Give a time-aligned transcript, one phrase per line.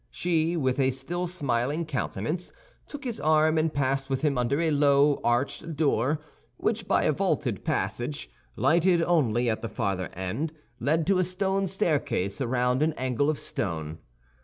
[0.09, 2.51] She, with a still smiling countenance,
[2.87, 6.19] took his arm, and passed with him under a low arched door,
[6.57, 11.67] which by a vaulted passage, lighted only at the farther end, led to a stone
[11.67, 13.99] staircase around an angle of stone.